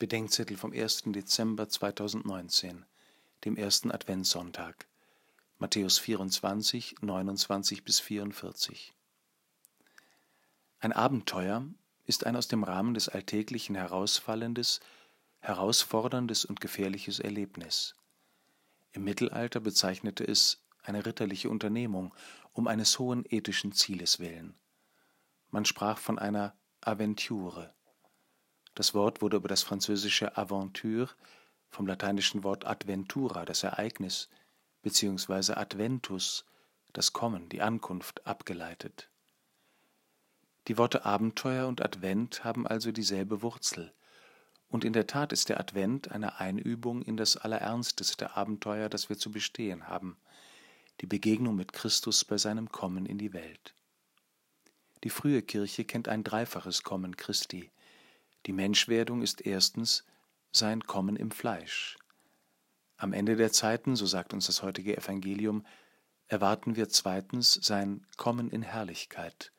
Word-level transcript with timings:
Bedenkzettel 0.00 0.56
vom 0.56 0.72
1. 0.72 1.02
Dezember 1.08 1.68
2019, 1.68 2.86
dem 3.44 3.56
ersten 3.58 3.92
Adventssonntag, 3.92 4.86
Matthäus 5.58 5.98
24, 5.98 7.02
29 7.02 7.84
bis 7.84 8.00
44. 8.00 8.94
Ein 10.78 10.94
Abenteuer 10.94 11.66
ist 12.06 12.24
ein 12.24 12.34
aus 12.34 12.48
dem 12.48 12.64
Rahmen 12.64 12.94
des 12.94 13.10
Alltäglichen 13.10 13.74
herausfallendes, 13.74 14.80
herausforderndes 15.40 16.46
und 16.46 16.62
gefährliches 16.62 17.18
Erlebnis. 17.18 17.94
Im 18.92 19.04
Mittelalter 19.04 19.60
bezeichnete 19.60 20.26
es 20.26 20.64
eine 20.82 21.04
ritterliche 21.04 21.50
Unternehmung 21.50 22.14
um 22.54 22.68
eines 22.68 22.98
hohen 22.98 23.26
ethischen 23.28 23.72
Zieles 23.72 24.18
willen. 24.18 24.54
Man 25.50 25.66
sprach 25.66 25.98
von 25.98 26.18
einer 26.18 26.56
Aventure. 26.80 27.74
Das 28.74 28.94
Wort 28.94 29.20
wurde 29.20 29.36
über 29.36 29.48
das 29.48 29.62
französische 29.62 30.36
Aventure 30.36 31.08
vom 31.68 31.86
lateinischen 31.86 32.44
Wort 32.44 32.66
adventura, 32.66 33.44
das 33.44 33.62
Ereignis, 33.62 34.28
beziehungsweise 34.82 35.56
adventus, 35.56 36.44
das 36.92 37.12
Kommen, 37.12 37.48
die 37.48 37.62
Ankunft, 37.62 38.26
abgeleitet. 38.26 39.08
Die 40.68 40.78
Worte 40.78 41.04
Abenteuer 41.04 41.68
und 41.68 41.82
Advent 41.82 42.44
haben 42.44 42.66
also 42.66 42.92
dieselbe 42.92 43.42
Wurzel, 43.42 43.92
und 44.68 44.84
in 44.84 44.92
der 44.92 45.08
Tat 45.08 45.32
ist 45.32 45.48
der 45.48 45.58
Advent 45.58 46.12
eine 46.12 46.38
Einübung 46.38 47.02
in 47.02 47.16
das 47.16 47.36
allerernsteste 47.36 48.36
Abenteuer, 48.36 48.88
das 48.88 49.08
wir 49.08 49.18
zu 49.18 49.32
bestehen 49.32 49.88
haben, 49.88 50.16
die 51.00 51.06
Begegnung 51.06 51.56
mit 51.56 51.72
Christus 51.72 52.24
bei 52.24 52.38
seinem 52.38 52.70
Kommen 52.70 53.04
in 53.06 53.18
die 53.18 53.32
Welt. 53.32 53.74
Die 55.02 55.10
frühe 55.10 55.42
Kirche 55.42 55.84
kennt 55.84 56.08
ein 56.08 56.22
dreifaches 56.22 56.82
Kommen 56.82 57.16
Christi, 57.16 57.70
die 58.46 58.52
Menschwerdung 58.52 59.22
ist 59.22 59.44
erstens 59.44 60.04
sein 60.52 60.82
Kommen 60.82 61.16
im 61.16 61.30
Fleisch. 61.30 61.98
Am 62.96 63.12
Ende 63.12 63.36
der 63.36 63.52
Zeiten, 63.52 63.96
so 63.96 64.06
sagt 64.06 64.32
uns 64.32 64.46
das 64.46 64.62
heutige 64.62 64.96
Evangelium, 64.96 65.64
erwarten 66.26 66.76
wir 66.76 66.88
zweitens 66.88 67.54
sein 67.54 68.06
Kommen 68.16 68.50
in 68.50 68.62
Herrlichkeit. 68.62 69.52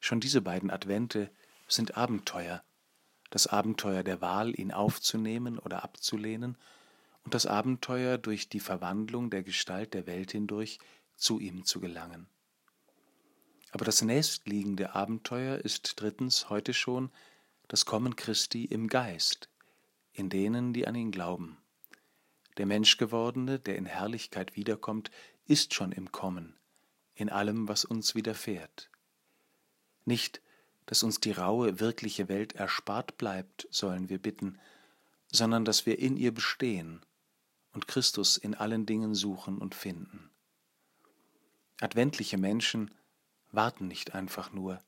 Schon 0.00 0.20
diese 0.20 0.40
beiden 0.40 0.70
Advente 0.70 1.30
sind 1.68 1.96
Abenteuer, 1.96 2.62
das 3.30 3.46
Abenteuer 3.46 4.02
der 4.02 4.20
Wahl, 4.20 4.58
ihn 4.58 4.72
aufzunehmen 4.72 5.58
oder 5.58 5.82
abzulehnen, 5.82 6.56
und 7.24 7.32
das 7.32 7.46
Abenteuer, 7.46 8.18
durch 8.18 8.48
die 8.48 8.60
Verwandlung 8.60 9.30
der 9.30 9.42
Gestalt 9.42 9.94
der 9.94 10.06
Welt 10.06 10.32
hindurch 10.32 10.78
zu 11.16 11.40
ihm 11.40 11.64
zu 11.64 11.80
gelangen. 11.80 12.26
Aber 13.72 13.84
das 13.84 14.02
nächstliegende 14.02 14.94
Abenteuer 14.94 15.56
ist 15.56 16.00
drittens 16.00 16.50
heute 16.50 16.74
schon 16.74 17.10
das 17.68 17.86
Kommen 17.86 18.16
Christi 18.16 18.64
im 18.64 18.88
Geist, 18.88 19.48
in 20.12 20.28
denen, 20.28 20.72
die 20.72 20.86
an 20.86 20.94
ihn 20.94 21.10
glauben. 21.10 21.58
Der 22.56 22.66
Menschgewordene, 22.66 23.58
der 23.58 23.76
in 23.76 23.86
Herrlichkeit 23.86 24.56
wiederkommt, 24.56 25.10
ist 25.46 25.74
schon 25.74 25.92
im 25.92 26.12
Kommen, 26.12 26.56
in 27.14 27.28
allem, 27.28 27.68
was 27.68 27.84
uns 27.84 28.14
widerfährt. 28.14 28.90
Nicht, 30.04 30.40
dass 30.86 31.02
uns 31.02 31.20
die 31.20 31.32
raue, 31.32 31.80
wirkliche 31.80 32.28
Welt 32.28 32.54
erspart 32.54 33.16
bleibt, 33.16 33.66
sollen 33.70 34.08
wir 34.08 34.18
bitten, 34.18 34.58
sondern 35.32 35.64
dass 35.64 35.86
wir 35.86 35.98
in 35.98 36.16
ihr 36.16 36.32
bestehen 36.32 37.00
und 37.72 37.88
Christus 37.88 38.36
in 38.36 38.54
allen 38.54 38.86
Dingen 38.86 39.14
suchen 39.14 39.58
und 39.58 39.74
finden. 39.74 40.30
Adventliche 41.80 42.38
Menschen 42.38 42.94
warten 43.50 43.88
nicht 43.88 44.14
einfach 44.14 44.52
nur, 44.52 44.80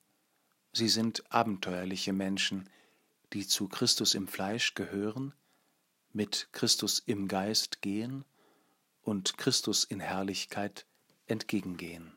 Sie 0.77 0.91
sind 0.91 1.25
abenteuerliche 1.33 2.13
Menschen, 2.13 2.69
die 3.33 3.47
zu 3.47 3.67
Christus 3.67 4.13
im 4.13 4.29
Fleisch 4.29 4.75
gehören, 4.75 5.33
mit 6.13 6.51
Christus 6.53 6.99
im 6.99 7.29
Geist 7.29 7.81
gehen 7.81 8.27
und 9.01 9.39
Christus 9.39 9.85
in 9.85 10.01
Herrlichkeit 10.01 10.85
entgegengehen. 11.25 12.13